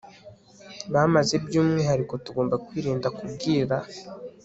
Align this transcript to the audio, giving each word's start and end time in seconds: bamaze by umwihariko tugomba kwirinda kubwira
bamaze 0.93 1.33
by 1.45 1.55
umwihariko 1.61 2.13
tugomba 2.25 2.55
kwirinda 2.65 3.07
kubwira 3.17 3.75